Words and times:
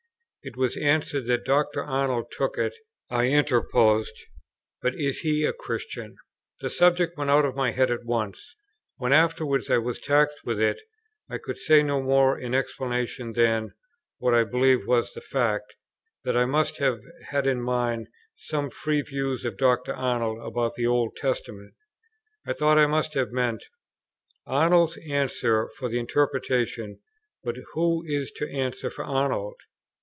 it 0.43 0.57
was 0.57 0.75
answered 0.77 1.27
that 1.27 1.45
Dr. 1.45 1.83
Arnold 1.83 2.31
took 2.35 2.57
it; 2.57 2.73
I 3.11 3.27
interposed, 3.27 4.21
"But 4.81 4.95
is 4.95 5.19
he 5.19 5.45
a 5.45 5.53
Christian?" 5.53 6.15
The 6.61 6.69
subject 6.71 7.15
went 7.15 7.29
out 7.29 7.45
of 7.45 7.55
my 7.55 7.69
head 7.73 7.91
at 7.91 8.05
once; 8.05 8.55
when 8.97 9.13
afterwards 9.13 9.69
I 9.69 9.77
was 9.77 9.99
taxed 9.99 10.43
with 10.43 10.59
it, 10.59 10.81
I 11.29 11.37
could 11.37 11.59
say 11.59 11.83
no 11.83 12.01
more 12.01 12.39
in 12.39 12.55
explanation, 12.55 13.33
than 13.33 13.75
(what 14.17 14.33
I 14.33 14.43
believe 14.43 14.87
was 14.87 15.13
the 15.13 15.21
fact) 15.21 15.75
that 16.23 16.35
I 16.35 16.45
must 16.45 16.77
have 16.77 16.99
had 17.27 17.45
in 17.45 17.61
mind 17.61 18.07
some 18.35 18.71
free 18.71 19.03
views 19.03 19.45
of 19.45 19.57
Dr. 19.57 19.93
Arnold 19.93 20.39
about 20.43 20.73
the 20.73 20.87
Old 20.87 21.15
Testament: 21.15 21.75
I 22.47 22.53
thought 22.53 22.79
I 22.79 22.87
must 22.87 23.13
have 23.13 23.29
meant, 23.31 23.65
"Arnold 24.47 24.97
answers 25.07 25.69
for 25.77 25.87
the 25.87 25.99
interpretation, 25.99 26.99
but 27.43 27.57
who 27.73 28.03
is 28.07 28.31
to 28.37 28.51
answer 28.51 28.89
for 28.89 29.03
Arnold?" 29.05 29.61